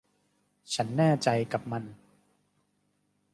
[0.73, 1.83] ฉันแน่ใจกับมัน